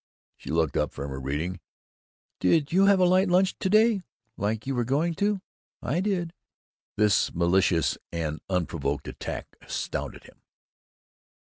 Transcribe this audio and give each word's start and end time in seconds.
She 0.35 0.49
looked 0.49 0.77
up 0.77 0.91
from 0.91 1.11
her 1.11 1.19
reading. 1.21 1.59
"Did 2.39 2.71
you 2.71 2.87
have 2.87 2.99
a 2.99 3.05
light 3.05 3.29
lunch 3.29 3.55
to 3.59 3.69
day, 3.69 4.01
like 4.35 4.65
you 4.65 4.73
were 4.73 4.83
going 4.83 5.13
to? 5.21 5.41
I 5.79 5.99
did!" 6.01 6.33
This 6.95 7.31
malicious 7.35 7.99
and 8.11 8.41
unprovoked 8.49 9.07
attack 9.07 9.55
astounded 9.61 10.23
him. 10.23 10.41